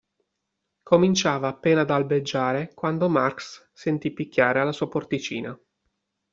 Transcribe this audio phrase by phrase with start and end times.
[0.81, 5.55] Cominciava appena ad albeggiare quando Marx sentì picchiare alla sua porticina.